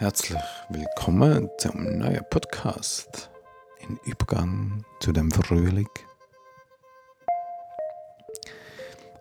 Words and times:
Herzlich 0.00 0.38
willkommen 0.68 1.50
zum 1.58 1.98
neuen 1.98 2.24
Podcast 2.30 3.30
in 3.80 3.98
Übergang 4.04 4.84
zu 5.00 5.10
dem 5.10 5.28
Frühling. 5.28 5.88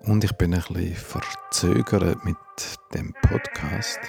Und 0.01 0.23
ich 0.23 0.33
bin 0.33 0.54
ein 0.54 0.61
bisschen 0.69 0.93
verzögert 0.93 2.23
mit 2.23 2.37
dem 2.93 3.11
Podcast, 3.23 4.00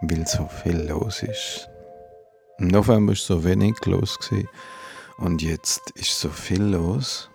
weil 0.00 0.26
so 0.26 0.48
viel 0.48 0.78
los 0.88 1.22
ist. 1.22 1.68
Im 2.56 2.68
November 2.68 3.10
war 3.10 3.16
so 3.16 3.44
wenig 3.44 3.76
los 3.84 4.18
und 5.18 5.42
jetzt 5.42 5.90
ist 5.90 6.18
so 6.18 6.30
viel 6.30 6.62
los. 6.62 7.28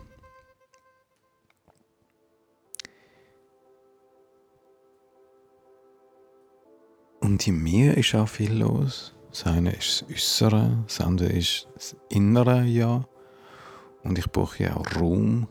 Und 7.23 7.47
in 7.47 7.63
mir 7.63 7.95
ist 7.95 8.13
auch 8.15 8.27
viel 8.27 8.53
los. 8.53 9.13
Das 9.29 9.45
eine 9.45 9.71
ist 9.71 10.01
das 10.01 10.09
Äußere, 10.11 10.83
das 10.85 10.99
andere 10.99 11.29
ist 11.29 11.69
das 11.73 11.95
Innere, 12.09 12.63
ja. 12.63 13.07
Und 14.03 14.19
ich 14.19 14.29
brauche 14.29 14.61
ja 14.61 14.75
auch 14.75 14.85
Raum, 14.99 15.47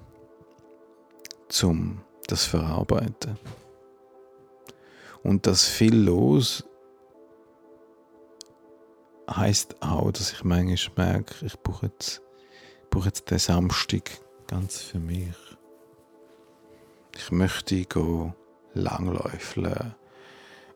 um 1.62 2.02
das 2.26 2.42
zu 2.42 2.50
verarbeiten. 2.50 3.38
Und 5.22 5.46
das 5.46 5.66
viel 5.66 5.96
los 5.96 6.62
heißt 9.30 9.82
auch, 9.82 10.10
dass 10.12 10.30
ich 10.30 10.44
manchmal 10.44 11.06
merke, 11.06 11.46
ich 11.46 11.58
brauche 11.58 11.86
jetzt, 11.86 12.20
ich 12.82 12.90
brauche 12.90 13.06
jetzt 13.06 13.30
den 13.30 13.38
Samstag 13.38 14.10
ganz 14.46 14.82
für 14.82 14.98
mich. 14.98 15.34
Ich 17.16 17.30
möchte 17.30 17.82
go 17.86 18.34
langläufeln 18.74 19.94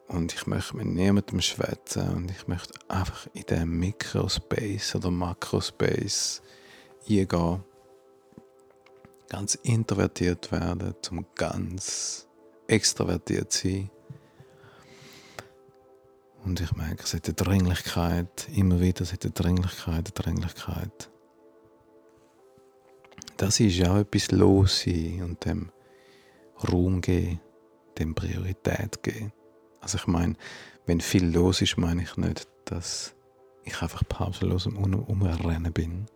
und 0.08 0.32
ich 0.32 0.46
möchte 0.46 0.76
mit 0.76 0.86
niemandem 0.86 1.40
schwätzen 1.40 2.08
und 2.14 2.30
ich 2.30 2.46
möchte 2.46 2.74
einfach 2.88 3.26
in 3.34 3.42
den 3.42 3.68
Mikrospace 3.70 4.94
oder 4.94 5.10
Makrospace 5.10 6.42
eingehen. 7.08 7.64
Ganz 9.28 9.56
introvertiert 9.56 10.52
werden, 10.52 10.94
zum 11.02 11.27
ganz 11.34 12.28
extrovertiert 12.68 13.52
sein. 13.52 13.90
Und 16.44 16.60
ich 16.60 16.72
merke, 16.77 17.02
es 17.02 17.12
hat 17.12 17.27
eine 17.27 17.34
Dringlichkeit, 17.34 18.48
immer 18.54 18.80
wieder, 18.80 19.00
es 19.00 19.12
hat 19.12 19.24
eine 19.24 19.32
Dringlichkeit, 19.32 19.94
eine 19.94 20.02
Dringlichkeit. 20.02 21.10
Das 23.36 23.58
ist 23.58 23.84
auch 23.84 23.96
etwas 23.96 24.30
los 24.30 24.86
und 24.86 25.44
dem 25.44 25.72
Raum 26.72 27.00
geben, 27.00 27.40
dem 27.98 28.14
Priorität 28.14 29.02
geben. 29.02 29.32
Also 29.80 29.98
ich 29.98 30.06
meine, 30.06 30.36
wenn 30.86 31.00
viel 31.00 31.27
los 31.27 31.62
ist, 31.62 31.77
meine 31.77 32.02
ich 32.02 32.16
nicht, 32.16 32.48
dass 32.64 33.14
ich 33.64 33.83
einfach 33.83 34.02
pausenlos 34.08 34.66
am 34.66 34.77
Umrennen 34.77 35.72
bin 35.72 36.06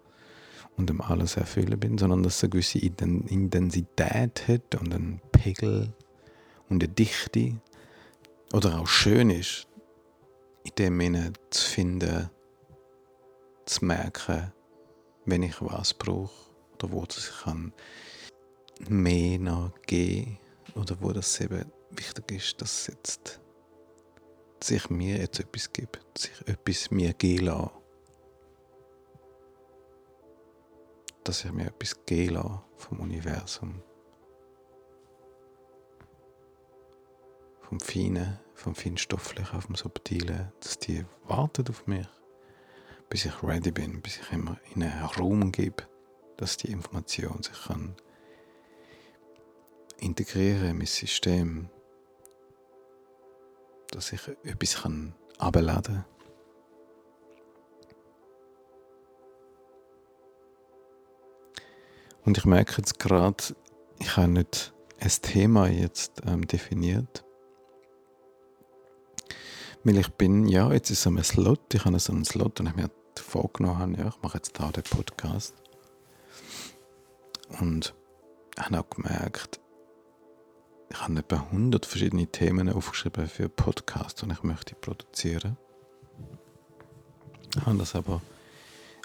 und 0.76 0.90
um 0.90 1.00
alles 1.00 1.36
erfüllen 1.36 1.78
bin, 1.78 1.98
sondern 1.98 2.22
dass 2.22 2.36
es 2.36 2.44
eine 2.44 2.50
gewisse 2.50 2.78
Intensität 2.78 4.48
hat 4.48 4.74
und 4.76 4.94
einen 4.94 5.20
Pegel 5.32 5.92
und 6.68 6.82
eine 6.82 6.92
Dichte. 6.92 7.60
Oder 8.52 8.80
auch 8.80 8.86
schön 8.86 9.30
ist, 9.30 9.68
in 10.64 10.72
dem 10.78 11.00
Sinne 11.00 11.32
zu 11.50 11.68
finden, 11.68 12.30
zu 13.66 13.84
merken, 13.84 14.52
wenn 15.24 15.42
ich 15.42 15.60
was 15.60 15.94
brauche 15.94 16.50
oder 16.74 16.90
wo 16.90 17.04
es 17.08 17.32
kann 17.42 17.72
mehr 18.88 19.38
noch 19.38 19.72
geben 19.86 20.38
oder 20.74 20.96
wo 21.00 21.12
das 21.12 21.40
eben 21.40 21.70
wichtig 21.90 22.32
ist, 22.32 22.60
dass 22.60 22.80
es 22.80 22.86
jetzt 22.88 23.40
sich 24.62 24.90
mir 24.90 25.18
jetzt 25.18 25.40
etwas 25.40 25.72
gibt, 25.72 26.18
sich 26.18 26.32
etwas 26.46 26.90
mir 26.90 27.12
gehen 27.14 27.46
lassen. 27.46 27.70
Dass 31.24 31.44
ich 31.44 31.52
mir 31.52 31.66
etwas 31.66 32.04
gehen 32.06 32.34
lasse 32.34 32.62
vom 32.76 33.00
Universum. 33.00 33.82
Vom 37.60 37.80
Feinen, 37.80 38.38
vom 38.54 38.74
Feinstofflichen, 38.74 39.60
vom 39.60 39.74
Subtilen, 39.76 40.52
dass 40.60 40.78
die 40.78 41.04
warten 41.24 41.68
auf 41.68 41.86
mich, 41.86 42.08
bis 43.08 43.26
ich 43.26 43.42
ready 43.42 43.70
bin, 43.70 44.02
bis 44.02 44.18
ich 44.18 44.32
immer 44.32 44.58
in 44.74 44.82
einen 44.82 45.04
Raum 45.04 45.52
gebe, 45.52 45.86
dass 46.36 46.56
die 46.56 46.72
Information 46.72 47.42
sich 47.42 47.66
kann 47.66 47.94
integrieren 50.00 50.70
in 50.70 50.78
mein 50.78 50.86
System 50.86 51.68
dass 53.90 54.12
ich 54.12 54.20
etwas 54.44 54.82
abladen 55.38 55.94
kann. 55.94 56.04
Und 62.24 62.38
ich 62.38 62.44
merke 62.44 62.74
jetzt 62.78 62.98
gerade, 62.98 63.42
ich 63.98 64.16
habe 64.16 64.28
nicht 64.28 64.72
ein 65.00 65.10
Thema 65.22 65.68
jetzt 65.68 66.22
ähm, 66.26 66.46
definiert. 66.46 67.24
Weil 69.82 69.96
ich 69.96 70.08
bin, 70.10 70.46
ja, 70.46 70.70
jetzt 70.72 70.90
ist 70.90 71.00
es 71.00 71.06
ein 71.06 71.22
Slot, 71.24 71.72
ich 71.72 71.84
habe 71.84 71.98
so 71.98 72.12
einen 72.12 72.24
Slot 72.24 72.60
und 72.60 72.66
ich 72.66 72.76
mir 72.76 72.90
vorgenommen, 73.16 73.94
ja, 73.94 74.08
ich 74.08 74.22
mache 74.22 74.38
jetzt 74.38 74.58
da 74.60 74.70
den 74.70 74.84
Podcast. 74.84 75.54
Und 77.60 77.94
ich 78.56 78.64
habe 78.64 78.80
auch 78.80 78.90
gemerkt, 78.90 79.60
ich 80.90 81.00
habe 81.00 81.18
etwa 81.20 81.36
100 81.36 81.86
verschiedene 81.86 82.26
Themen 82.26 82.68
aufgeschrieben 82.68 83.28
für 83.28 83.48
Podcasts, 83.48 84.22
die 84.22 84.30
ich 84.32 84.42
möchte 84.42 84.74
produzieren. 84.74 85.56
Ich 87.56 87.64
habe 87.64 87.78
das 87.78 87.94
aber 87.94 88.20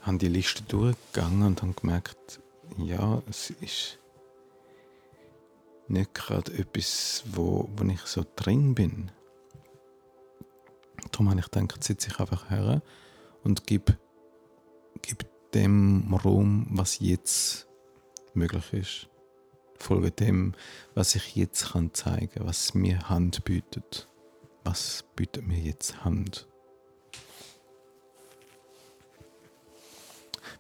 habe 0.02 0.18
die 0.18 0.28
Liste 0.28 0.64
durchgegangen 0.64 1.44
und 1.44 1.62
habe 1.62 1.74
gemerkt, 1.74 2.40
ja, 2.78 3.22
es 3.30 3.50
ist 3.50 4.00
nicht 5.88 6.14
gerade 6.14 6.54
etwas, 6.54 7.24
wo, 7.26 7.70
wo 7.76 7.86
ich 7.86 8.02
so 8.02 8.26
drin 8.36 8.76
bin. 8.76 9.12
Darum 11.12 11.30
habe 11.30 11.40
ich 11.40 11.50
gedacht, 11.50 11.84
sitze 11.84 12.10
ich 12.10 12.20
einfach 12.20 12.50
her 12.50 12.82
und 13.44 13.66
gebe, 13.68 13.98
gebe 15.02 15.26
dem 15.54 16.14
Raum, 16.14 16.68
was 16.70 17.00
jetzt 17.00 17.68
möglich 18.34 18.74
ist. 18.74 19.10
Folge 19.78 20.12
dem, 20.12 20.54
was 20.94 21.16
ich 21.16 21.36
jetzt 21.36 21.72
kann 21.72 21.94
zeigen, 21.94 22.46
was 22.46 22.74
mir 22.74 23.10
Hand 23.10 23.44
bietet. 23.46 24.08
Was 24.64 25.04
bietet 25.16 25.46
mir 25.46 25.60
jetzt 25.60 26.04
Hand? 26.04 26.48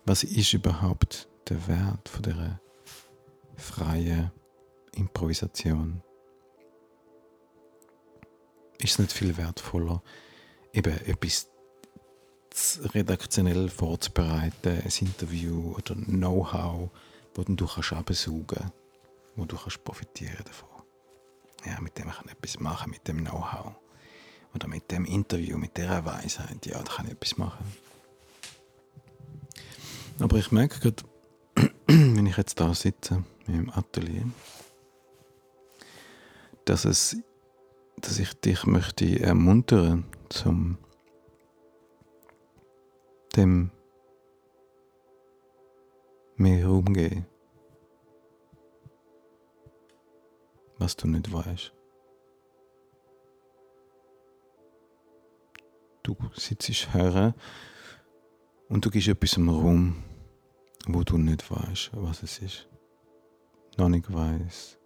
Was 0.05 0.23
ist 0.23 0.53
überhaupt 0.53 1.27
der 1.49 1.67
Wert 1.67 2.07
von 2.07 2.21
der 2.21 2.59
freien 3.57 4.31
Improvisation? 4.93 6.03
Ist 8.77 8.91
es 8.91 8.99
nicht 8.99 9.13
viel 9.13 9.35
wertvoller, 9.37 10.03
eben 10.73 10.93
etwas 11.07 11.49
redaktionell 12.93 13.69
vorzubereiten, 13.69 14.81
ein 14.83 14.93
Interview 14.99 15.73
oder 15.75 15.95
Know-how, 15.95 16.91
das 17.33 17.45
du 17.47 17.65
absaugen 17.65 18.45
kannst? 18.47 18.84
Wo 19.35 19.45
du 19.45 19.57
kannst 19.57 19.83
profitieren 19.83 20.43
davon. 20.45 20.69
Ja, 21.65 21.79
mit 21.81 21.97
dem 21.97 22.09
kann 22.09 22.25
ich 22.25 22.33
etwas 22.33 22.59
machen, 22.59 22.91
mit 22.91 23.07
dem 23.07 23.23
Know-how. 23.25 23.75
Oder 24.53 24.67
mit 24.67 24.89
dem 24.91 25.05
Interview, 25.05 25.57
mit 25.57 25.75
dieser 25.75 26.05
Weisheit. 26.05 26.65
Ja, 26.65 26.81
da 26.81 26.91
kann 26.91 27.07
ich 27.07 27.13
etwas 27.13 27.37
machen. 27.37 27.65
Aber 30.19 30.37
ich 30.37 30.51
merke 30.51 30.79
gerade, 30.79 31.03
wenn 31.87 32.25
ich 32.25 32.37
jetzt 32.37 32.59
da 32.59 32.73
sitze, 32.73 33.23
im 33.47 33.69
Atelier, 33.69 34.25
dass, 36.63 36.85
es, 36.85 37.17
dass 37.97 38.19
ich 38.19 38.33
dich 38.39 38.65
möchte 38.65 39.19
ermuntern, 39.19 40.05
zum 40.29 40.77
dem 43.35 43.71
mehr 46.37 46.69
umgehen 46.69 47.25
was 50.85 50.95
du 50.95 51.07
nicht 51.07 51.33
weißt. 51.33 51.73
Du 56.03 56.15
sitzt 56.35 56.93
her 56.93 57.33
und 58.69 58.85
du 58.85 58.91
gehst 58.91 59.07
etwas 59.07 59.33
im 59.37 59.49
Raum, 59.49 60.03
wo 60.85 61.01
du 61.01 61.17
nicht 61.17 61.49
weißt, 61.49 61.89
was 61.93 62.21
es 62.21 62.37
ist. 62.37 62.69
Noch 63.77 63.89
nicht 63.89 64.13
weißt. 64.13 64.79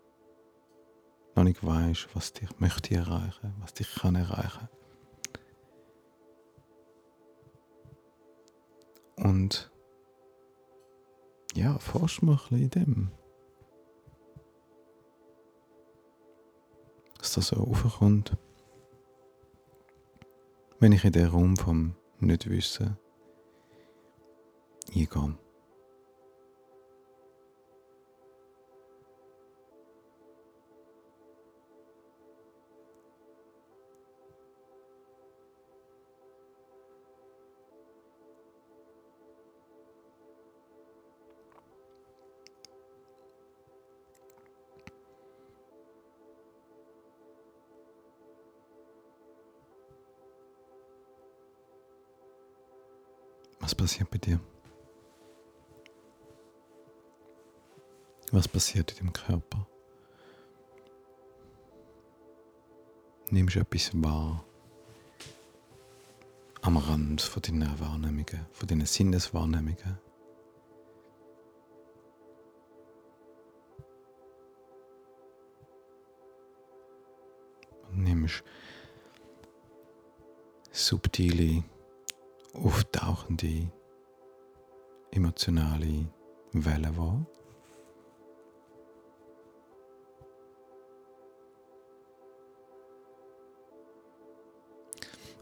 Noch 1.36 1.44
nicht 1.44 1.62
weißt, 1.62 2.08
was 2.14 2.32
dich 2.32 2.50
möchte 2.62 2.96
erreichen, 2.96 3.54
was 3.60 3.74
dich 3.74 3.94
kann 3.96 4.16
erreichen. 4.16 4.70
Und 9.18 9.70
ja, 11.56 11.78
forsch 11.78 12.22
mal 12.22 12.32
ein 12.32 12.38
bisschen 12.38 12.58
in 12.62 12.70
dem. 12.70 13.19
Dass 17.30 17.48
das 17.48 17.58
so 17.58 17.64
raufkommt. 17.64 18.36
wenn 20.80 20.94
ich 20.94 21.04
in 21.04 21.12
den 21.12 21.28
Raum 21.28 21.58
vom 21.58 21.94
Nichtwissen 22.20 22.98
eingehe. 24.96 25.38
Was 53.70 53.76
passiert 53.76 54.10
bei 54.10 54.18
dir? 54.18 54.40
Was 58.32 58.48
passiert 58.48 58.90
in 58.94 58.98
deinem 58.98 59.14
Körper? 59.14 59.68
Nimmst 63.30 63.56
du 63.56 63.60
etwas 63.60 63.92
wahr 63.94 64.44
am 66.64 66.78
Rand 66.78 67.22
von 67.22 67.44
deinen 67.44 67.80
Wahrnehmungen, 67.80 68.48
von 68.54 68.68
deinen 68.68 68.88
Sinneswahrnehmungen? 68.88 70.00
nimmst 77.92 78.44
subtile 80.72 81.64
auftauchende 82.64 83.72
emotionale 85.12 86.08
Wellen 86.54 86.98
wahr. 86.98 87.26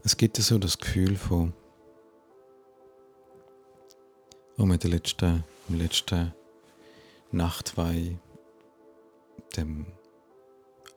Es 0.04 0.16
gibt 0.16 0.36
so 0.38 0.58
das 0.58 0.78
Gefühl 0.78 1.16
von, 1.16 1.52
wo 4.56 4.64
wir 4.64 4.78
der 4.78 4.90
letzten, 4.90 5.44
im 5.68 5.78
letzten 5.78 6.32
Nachtweih, 7.30 8.18
dem 9.56 9.86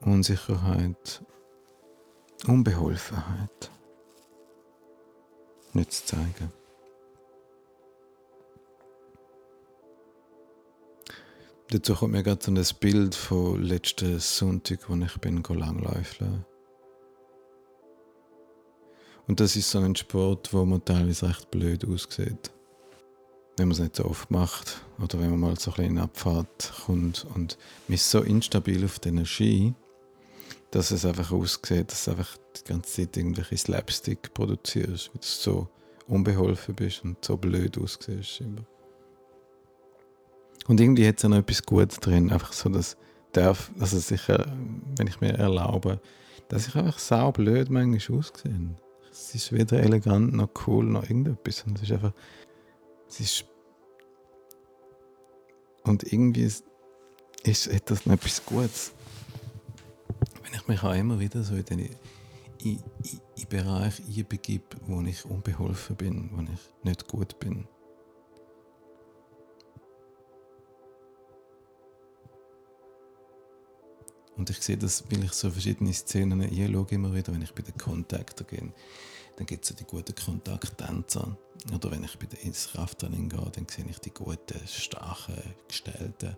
Unsicherheit, 0.00 1.24
Unbeholfenheit 2.46 3.70
zeigen. 5.88 6.52
Dazu 11.70 11.94
kommt 11.94 12.12
mir 12.12 12.24
gerade 12.24 12.42
so 12.42 12.50
ein 12.50 12.78
Bild 12.80 13.14
von 13.14 13.62
letzten 13.62 14.18
Sonntag, 14.18 14.88
wo 14.88 14.96
ich 14.96 15.18
bin 15.18 15.40
langläufeln. 15.42 16.44
Und 19.28 19.38
das 19.38 19.54
ist 19.54 19.70
so 19.70 19.78
ein 19.78 19.94
Sport, 19.94 20.52
wo 20.52 20.64
man 20.64 20.84
teilweise 20.84 21.28
recht 21.28 21.52
blöd 21.52 21.86
aussieht. 21.86 22.50
Wenn 23.56 23.68
man 23.68 23.72
es 23.74 23.78
nicht 23.78 23.94
so 23.94 24.04
oft 24.06 24.32
macht 24.32 24.80
oder 24.98 25.20
wenn 25.20 25.30
man 25.30 25.38
mal 25.38 25.58
so 25.60 25.70
ein 25.70 25.76
bisschen 25.76 25.92
in 25.92 25.98
Abfahrt 25.98 26.72
kommt 26.86 27.24
und 27.36 27.56
man 27.86 27.94
ist 27.94 28.10
so 28.10 28.22
instabil 28.22 28.84
auf 28.84 28.98
den 28.98 29.24
Ski, 29.24 29.72
dass 30.70 30.90
es 30.90 31.04
einfach 31.04 31.32
aussieht, 31.32 31.90
dass 31.90 32.04
du 32.04 32.12
einfach 32.12 32.36
die 32.56 32.64
ganze 32.64 33.02
Zeit 33.02 33.16
irgendwelche 33.16 33.56
Slapstick 33.56 34.32
produzierst, 34.34 35.08
weil 35.08 35.20
du 35.20 35.26
so 35.26 35.68
unbeholfen 36.06 36.74
bist 36.74 37.04
und 37.04 37.24
so 37.24 37.36
blöd 37.36 37.76
aussiehst. 37.78 38.42
Und 40.68 40.80
irgendwie 40.80 41.06
hat 41.08 41.18
es 41.18 41.24
auch 41.24 41.30
noch 41.30 41.38
etwas 41.38 41.62
Gutes 41.64 41.98
drin, 41.98 42.30
einfach 42.30 42.52
so, 42.52 42.68
dass 42.68 42.96
darf, 43.32 43.70
also 43.78 43.98
sicher, 43.98 44.46
wenn 44.96 45.06
ich 45.06 45.20
mir 45.20 45.34
erlaube, 45.34 46.00
dass 46.48 46.68
ich 46.68 46.74
einfach 46.74 46.98
sau 46.98 47.32
blöd 47.32 47.70
manchmal 47.70 48.18
aussehe. 48.18 48.74
Es 49.10 49.34
ist 49.34 49.52
weder 49.52 49.80
elegant 49.80 50.32
noch 50.32 50.50
cool 50.66 50.84
noch 50.84 51.02
irgendetwas. 51.04 51.64
Und 51.66 51.76
es 51.76 51.84
ist 51.84 51.92
einfach, 51.92 52.12
es 53.08 53.20
ist 53.20 53.44
und 55.84 56.12
irgendwie 56.12 56.42
ist, 56.42 56.64
ist, 57.42 57.72
hat 57.72 57.90
das 57.90 58.06
noch 58.06 58.14
etwas 58.14 58.44
Gutes 58.44 58.92
mich 60.70 60.82
auch 60.82 60.94
immer 60.94 61.18
wieder 61.18 61.42
so 61.42 61.54
in 61.54 61.64
den 61.64 61.78
in, 61.78 62.78
in, 63.02 63.20
in 63.36 63.48
Bereich 63.48 64.00
einbegebe, 64.06 64.76
wo 64.86 65.00
ich 65.02 65.24
unbeholfen 65.24 65.96
bin, 65.96 66.30
wo 66.32 66.42
ich 66.42 66.60
nicht 66.84 67.08
gut 67.08 67.38
bin. 67.38 67.66
Und 74.36 74.48
ich 74.48 74.60
sehe 74.62 74.76
das, 74.78 75.04
weil 75.10 75.24
ich 75.24 75.32
so 75.32 75.50
verschiedene 75.50 75.92
Szenen 75.92 76.40
einschaue, 76.40 76.86
immer 76.90 77.14
wieder, 77.14 77.32
wenn 77.32 77.42
ich 77.42 77.52
bei 77.52 77.62
den 77.62 77.76
Kontakten 77.76 78.46
gehe. 78.46 78.72
Dann 79.36 79.46
gibt 79.46 79.64
es 79.64 79.68
so 79.68 79.74
die 79.74 79.84
guten 79.84 80.14
Kontakttänzer. 80.14 81.36
Oder 81.74 81.90
wenn 81.90 82.04
ich 82.04 82.18
bei 82.18 82.26
den 82.26 82.40
ins 82.40 82.68
Krafttraining 82.68 83.28
gehe, 83.28 83.50
dann 83.52 83.66
sehe 83.68 83.84
ich 83.88 83.98
die 83.98 84.10
guten, 84.10 84.66
starken, 84.66 85.34
gestellten 85.68 86.36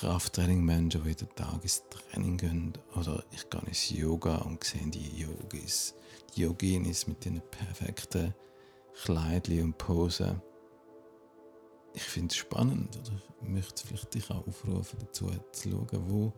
Krafttraining-Menschen, 0.00 1.02
die 1.02 1.08
jeden 1.08 1.34
Tag 1.34 1.62
ins 1.62 1.82
Training 1.88 2.36
gehen. 2.36 2.72
Oder 2.96 3.24
ich 3.30 3.48
gehe 3.48 3.62
ins 3.62 3.90
Yoga 3.90 4.36
und 4.38 4.62
sehe 4.62 4.86
die 4.88 5.22
Yogis, 5.22 5.94
die 6.34 6.42
Yoginis 6.42 7.06
mit 7.06 7.24
ihren 7.24 7.40
perfekten 7.50 8.34
Kleidchen 9.02 9.64
und 9.64 9.78
Posen. 9.78 10.42
Ich 11.94 12.02
finde 12.02 12.32
es 12.32 12.36
spannend. 12.36 12.94
Oder 12.96 13.22
ich 13.40 13.48
möchte 13.48 13.86
vielleicht 13.86 14.12
dich 14.12 14.30
auch 14.30 14.46
aufrufen, 14.46 14.98
dazu 15.00 15.30
zu 15.52 15.70
schauen, 15.70 16.04
wo, 16.08 16.32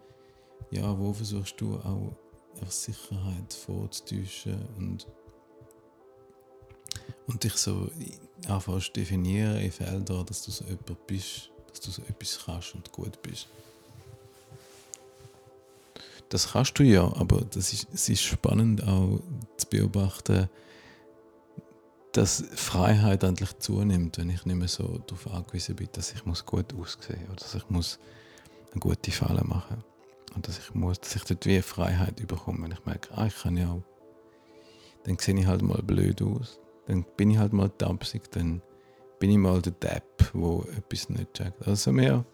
ja, 0.71 0.97
wo 0.97 1.13
versuchst 1.13 1.61
du 1.61 1.77
auch 1.79 2.17
Sicherheit 2.69 3.53
vorzutäuschen 3.53 4.69
und, 4.77 5.09
und 7.27 7.43
dich 7.43 7.55
so 7.55 7.91
einfach 8.47 8.87
definieren 8.91 9.57
in 9.57 9.73
Feldern, 9.73 10.27
dass 10.27 10.45
du 10.45 10.53
so 10.53 10.65
jemand 10.65 11.07
bist 11.09 11.51
dass 11.71 11.81
du 11.81 11.91
so 11.91 12.03
etwas 12.03 12.41
kannst 12.45 12.75
und 12.75 12.91
gut 12.93 13.21
bist. 13.23 13.49
Das 16.29 16.53
kannst 16.53 16.79
du 16.79 16.83
ja, 16.83 17.05
aber 17.05 17.43
das 17.51 17.73
ist, 17.73 17.89
es 17.93 18.09
ist 18.09 18.23
spannend 18.23 18.87
auch 18.87 19.21
zu 19.57 19.67
beobachten, 19.69 20.49
dass 22.13 22.45
Freiheit 22.55 23.23
endlich 23.23 23.59
zunimmt, 23.59 24.19
wenn 24.19 24.31
ich 24.31 24.45
nicht 24.45 24.57
mehr 24.57 24.69
so 24.69 24.99
darauf 25.07 25.33
angewiesen 25.33 25.77
bin, 25.77 25.89
dass 25.93 26.13
ich 26.13 26.25
muss 26.27 26.45
gut 26.45 26.75
aussehen 26.75 27.21
muss 27.21 27.29
oder 27.29 27.37
dass 27.37 27.55
ich 27.55 27.71
muss 27.71 27.99
eine 28.73 28.81
gute 28.81 29.11
Falle 29.11 29.45
machen 29.45 29.85
und 30.35 30.49
dass 30.49 30.59
ich 30.59 30.75
muss, 30.75 31.01
dass 31.01 31.17
ich 31.17 31.25
dort 31.25 31.47
wie 31.47 31.63
Freiheit 31.63 32.17
bekomme, 32.27 32.65
wenn 32.65 32.73
ich 32.73 32.85
merke, 32.85 33.17
ah, 33.17 33.27
ich 33.27 33.37
kann 33.43 33.57
ja 33.57 33.71
auch, 33.71 33.83
dann 35.05 35.19
sehe 35.19 35.39
ich 35.39 35.47
halt 35.47 35.63
mal 35.63 35.83
blöd 35.83 36.21
aus, 36.23 36.59
dann 36.87 37.05
bin 37.17 37.31
ich 37.31 37.39
halt 37.39 37.53
mal 37.53 37.71
tapsig, 37.71 38.31
dann 38.33 38.63
bin 39.19 39.31
ich 39.31 39.39
mal 39.39 39.61
der 39.61 39.73
Depp, 39.73 40.31
wo 40.33 40.65
etwas 40.77 41.09
nicht 41.09 41.35
checkt. 41.35 41.67
Also 41.67 41.93
mehr, 41.93 42.25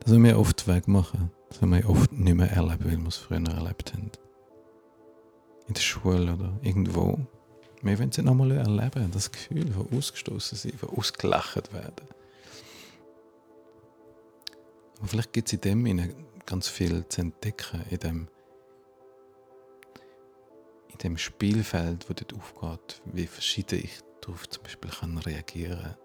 das 0.00 0.12
wir 0.12 0.18
mehr 0.18 0.38
oft 0.38 0.66
wegmachen. 0.66 1.30
Das 1.48 1.62
haben 1.62 1.74
wir 1.74 1.88
oft 1.88 2.12
nicht 2.12 2.34
mehr 2.34 2.50
erleben, 2.50 2.84
weil 2.84 2.98
wir 2.98 3.08
es 3.08 3.16
früher 3.16 3.46
erlebt 3.46 3.92
haben. 3.92 4.10
In 5.66 5.74
der 5.74 5.80
Schule 5.80 6.34
oder 6.34 6.58
irgendwo. 6.62 7.18
Wir 7.82 7.98
wollen 7.98 8.10
es 8.10 8.18
nochmal 8.18 8.50
erleben, 8.52 9.10
das 9.12 9.30
Gefühl 9.30 9.70
von 9.70 9.86
ausgestoßen 9.96 10.58
sein, 10.58 10.72
von 10.72 10.90
ausgelacht 10.90 11.72
werden. 11.72 12.08
Und 15.00 15.08
vielleicht 15.08 15.32
gibt 15.32 15.48
es 15.48 15.52
in 15.52 15.60
dem 15.60 16.14
ganz 16.44 16.68
viel 16.68 17.06
zu 17.08 17.20
entdecken, 17.20 17.82
in 17.90 17.98
dem, 17.98 18.28
dem 21.02 21.18
Spielfeld, 21.18 22.08
wo 22.08 22.14
dort 22.14 22.34
aufgeht, 22.34 23.02
wie 23.04 23.26
verschieden 23.26 23.80
ich 23.84 24.00
darauf 24.20 24.48
zum 24.48 24.62
Beispiel 24.62 24.90
kann 24.90 25.18
reagieren 25.18 25.82
kann 25.82 25.96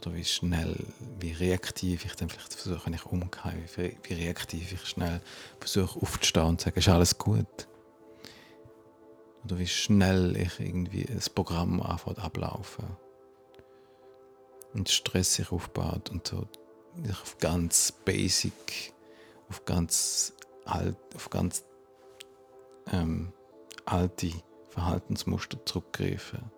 oder 0.00 0.14
wie 0.14 0.24
schnell, 0.24 0.76
wie 1.18 1.32
reaktiv 1.32 2.04
ich 2.04 2.14
dann 2.14 2.28
vielleicht 2.28 2.54
versuche, 2.54 2.86
wenn 2.86 2.94
ich 2.94 3.06
umgehe, 3.06 3.64
wie, 3.76 4.14
reaktiv 4.14 4.72
ich 4.72 4.84
schnell 4.86 5.20
versuche 5.58 6.00
aufzustehen 6.00 6.46
und 6.46 6.60
zu 6.60 6.66
sagen, 6.66 6.78
ist 6.78 6.88
alles 6.88 7.18
gut. 7.18 7.68
Oder 9.44 9.58
wie 9.58 9.66
schnell 9.66 10.36
ich 10.36 10.60
irgendwie 10.60 11.04
das 11.04 11.30
Programm 11.30 11.80
anfängt 11.82 12.18
ablaufen. 12.18 12.96
Und 14.72 14.88
Stress 14.88 15.34
sich 15.34 15.50
aufbaut 15.50 16.10
und 16.10 16.26
so 16.26 16.46
auf 17.10 17.38
ganz 17.38 17.92
basic, 17.92 18.92
auf 19.48 19.64
ganz 19.64 20.34
alt, 20.64 20.96
auf 21.14 21.30
ganz 21.30 21.64
ähm, 22.92 23.32
alte 23.84 24.30
Verhaltensmuster 24.68 25.64
zurückgreifen. 25.64 26.50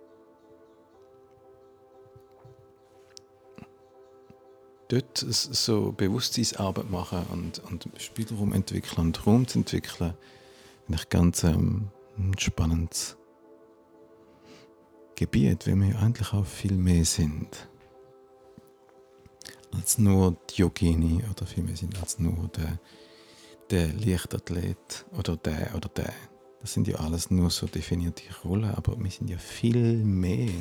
dort 4.93 5.17
so 5.17 5.93
Bewusstseinsarbeit 5.93 6.91
machen 6.91 7.25
und, 7.33 7.59
und 7.61 7.89
Spielraum 7.97 8.53
entwickeln 8.53 9.07
und 9.07 9.27
Raum 9.27 9.47
zu 9.49 9.61
entwickeln, 9.61 10.15
finde 10.85 11.03
ich 11.03 11.09
ganz 11.09 11.45
ähm, 11.45 11.89
spannendes 12.39 13.17
Gebiet, 15.15 15.67
weil 15.67 15.81
wir 15.81 15.99
eigentlich 15.99 16.33
auch 16.35 16.45
viel 16.45 16.75
mehr 16.75 17.05
sind 17.05 17.69
als 19.75 19.97
nur 19.97 20.37
die 20.51 20.65
oder 21.31 21.47
viel 21.47 21.63
mehr 21.63 21.77
sind 21.77 21.99
als 21.99 22.19
nur 22.19 22.49
der, 22.49 22.79
der 23.73 23.93
Leichtathlet 23.95 25.07
oder 25.19 25.37
der 25.37 25.75
oder 25.75 25.89
der. 25.89 26.13
Das 26.61 26.73
sind 26.73 26.87
ja 26.87 26.97
alles 26.99 27.31
nur 27.31 27.51
so 27.51 27.67
definierte 27.67 28.23
Rollen, 28.45 28.71
aber 28.71 28.97
wir 28.97 29.11
sind 29.11 29.29
ja 29.29 29.39
viel 29.39 29.97
mehr. 29.97 30.53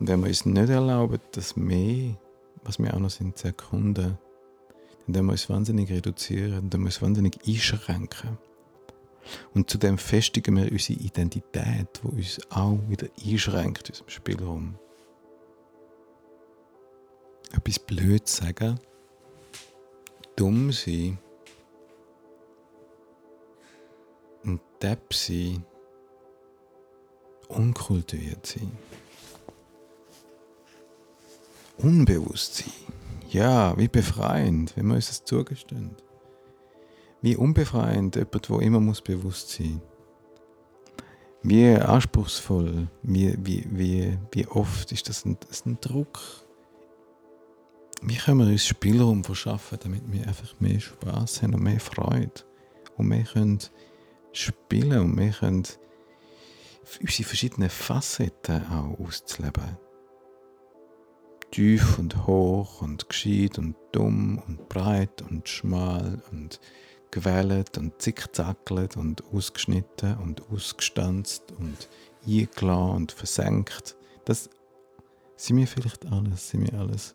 Und 0.00 0.08
wenn 0.08 0.20
wir 0.20 0.28
uns 0.28 0.44
nicht 0.44 0.68
erlauben, 0.68 1.20
dass 1.30 1.54
mehr 1.54 2.16
was 2.64 2.78
wir 2.78 2.94
auch 2.94 2.98
noch 2.98 3.10
sind, 3.10 3.38
zu 3.38 3.48
erkunden, 3.48 4.18
dann 5.06 5.26
muss 5.26 5.50
wahnsinnig 5.50 5.90
reduzieren, 5.90 6.70
dann 6.70 6.82
muss 6.82 7.02
wahnsinnig 7.02 7.38
einschränken. 7.46 8.38
Und 9.54 9.70
zudem 9.70 9.98
festigen 9.98 10.56
wir 10.56 10.70
unsere 10.70 10.98
Identität, 10.98 12.00
wo 12.02 12.10
uns 12.10 12.40
auch 12.50 12.78
wieder 12.88 13.08
einschränkt, 13.24 13.90
unserem 13.90 14.08
Spielraum. 14.08 14.74
Etwas 17.52 17.78
blöd 17.78 18.26
sagen, 18.28 18.80
dumm 20.36 20.72
sein, 20.72 21.18
Depp 24.82 25.14
sein, 25.14 25.64
unkultiviert 27.48 28.44
sein. 28.44 28.72
Unbewusstsein. 31.78 32.72
Ja, 33.28 33.76
wie 33.78 33.88
befreiend, 33.88 34.76
wenn 34.76 34.88
wir 34.88 34.96
uns 34.96 35.06
das 35.06 35.24
zugestehen. 35.24 35.96
Wie 37.22 37.36
unbefreiend, 37.36 38.16
jemand, 38.16 38.48
der 38.48 38.60
immer 38.60 38.80
muss 38.80 39.00
bewusst 39.00 39.50
sein 39.50 39.80
Wie 41.42 41.76
anspruchsvoll, 41.76 42.88
wie, 43.02 43.34
wie, 43.38 43.64
wie, 43.70 44.18
wie 44.32 44.46
oft 44.48 44.90
ist 44.90 45.08
das 45.08 45.24
ein, 45.24 45.38
das 45.48 45.64
ein 45.64 45.78
Druck. 45.80 46.18
Wie 48.02 48.16
können 48.16 48.40
wir 48.40 48.46
uns 48.46 48.66
Spielraum 48.66 49.22
verschaffen, 49.22 49.78
damit 49.80 50.02
wir 50.10 50.26
einfach 50.26 50.58
mehr 50.58 50.80
Spaß 50.80 51.42
haben 51.42 51.54
und 51.54 51.62
mehr 51.62 51.78
Freude 51.78 52.42
und 52.96 53.06
mehr 53.06 53.22
können 53.22 53.60
spielen 54.32 55.00
und 55.00 55.14
mehr 55.14 55.32
können 55.32 55.66
unsere 57.00 57.24
verschiedenen 57.24 57.70
Facetten 57.70 58.66
auch 58.66 58.98
auszuleben 58.98 59.78
tief 61.52 61.98
und 61.98 62.26
hoch 62.26 62.82
und 62.82 63.08
gescheit 63.08 63.58
und 63.58 63.76
dumm 63.92 64.42
und 64.48 64.68
breit 64.68 65.22
und 65.22 65.48
schmal 65.48 66.20
und 66.32 66.58
gewählt 67.10 67.76
und 67.76 68.00
zickzackelt 68.00 68.96
und 68.96 69.22
ausgeschnitten 69.32 70.16
und 70.16 70.50
ausgestanzt 70.50 71.52
und 71.52 71.88
eingeladen 72.26 72.96
und 72.96 73.12
versenkt. 73.12 73.96
Das 74.24 74.48
sind 75.36 75.58
wir 75.58 75.66
vielleicht 75.66 76.06
alles, 76.06 76.48
sind 76.48 76.72
wir 76.72 76.80
alles. 76.80 77.14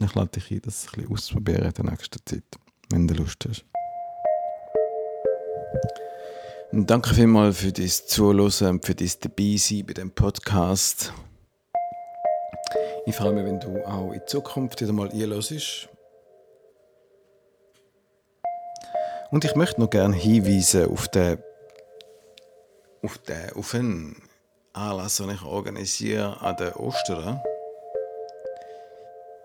Ich 0.00 0.14
lade 0.14 0.30
dich 0.30 0.50
ein, 0.50 0.60
das 0.62 0.86
ein 0.86 0.90
bisschen 0.92 1.12
auszuprobieren 1.12 1.66
in 1.66 1.72
der 1.72 1.84
nächsten 1.84 2.18
Zeit, 2.26 2.44
wenn 2.90 3.06
du 3.06 3.14
Lust 3.14 3.46
hast. 3.48 3.64
Danke 6.70 7.14
vielmals 7.14 7.58
für 7.58 7.72
das 7.72 8.06
Zuhören 8.06 8.70
und 8.76 8.84
für 8.84 8.94
das 8.94 9.18
Dabeisein 9.18 9.86
bei 9.86 9.94
dem 9.94 10.10
Podcast. 10.10 11.12
Ich 13.06 13.16
freue 13.16 13.32
mich, 13.32 13.44
wenn 13.44 13.58
du 13.58 13.84
auch 13.86 14.12
in 14.12 14.20
Zukunft 14.26 14.80
wieder 14.80 14.92
mal 14.92 15.10
einhörst. 15.10 15.88
Und 19.30 19.44
ich 19.44 19.54
möchte 19.54 19.80
noch 19.80 19.90
gerne 19.90 20.14
hinweisen 20.14 20.90
auf 20.90 21.08
den, 21.08 21.38
auf 23.02 23.18
den, 23.18 23.52
auf 23.54 23.74
einen 23.74 24.22
Anlass, 24.72 25.16
den 25.16 25.30
ich 25.30 25.42
organisiere 25.42 26.40
an 26.40 26.56
den 26.56 26.72
Ostern. 26.74 27.40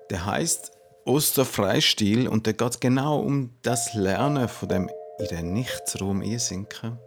Der 0.09 0.25
heißt 0.25 0.71
Osterfreistil 1.05 2.27
und 2.27 2.45
der 2.45 2.53
geht 2.53 2.81
genau 2.81 3.19
um 3.19 3.57
das 3.61 3.93
Lernen 3.93 4.47
von 4.47 4.69
dem 4.69 4.89
in 5.19 5.27
den 5.27 5.53
Nichtsraum 5.53 6.21
einsinken 6.21 6.99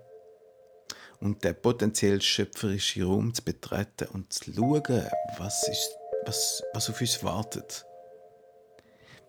und 1.20 1.44
den 1.44 1.60
potenziell 1.60 2.20
schöpferischen 2.20 3.04
Raum 3.04 3.34
zu 3.34 3.42
betreten 3.42 4.08
und 4.12 4.32
zu 4.32 4.52
schauen, 4.52 5.08
was 5.38 5.68
ist 5.68 5.96
was, 6.26 6.62
was 6.72 6.90
auf 6.90 7.00
uns 7.00 7.22
wartet. 7.24 7.86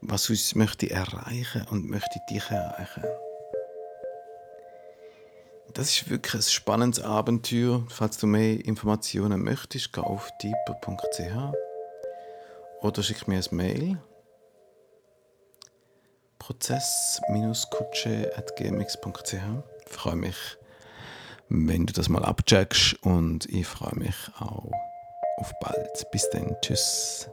Was 0.02 0.30
uns 0.30 0.56
möchte 0.56 0.90
erreichen 0.90 1.66
und 1.70 1.90
möchte 1.90 2.20
dich 2.30 2.50
erreichen. 2.50 3.04
Das 5.74 5.90
ist 5.90 6.10
wirklich 6.10 6.36
ein 6.36 6.42
spannendes 6.42 7.04
Abenteuer. 7.04 7.86
Falls 7.90 8.18
du 8.18 8.28
mehr 8.28 8.64
Informationen 8.66 9.44
möchtest, 9.44 9.94
geh 9.94 10.02
auf 10.02 10.30
deeper.ch 10.42 11.54
oder 12.82 13.04
schick 13.04 13.28
mir 13.28 13.38
ein 13.38 13.56
Mail 13.56 13.98
prozess-kutsche.gmx.ch. 16.48 19.34
Ich 19.86 19.92
freue 19.92 20.16
mich, 20.16 20.38
wenn 21.50 21.86
du 21.86 21.94
das 21.94 22.08
mal 22.08 22.24
abcheckst 22.24 23.04
und 23.04 23.46
ich 23.48 23.68
freue 23.68 24.00
mich 24.00 24.16
auch 24.40 24.72
auf 25.40 25.54
bald. 25.60 26.10
Bis 26.12 26.30
dann. 26.30 26.56
Tschüss. 26.62 27.30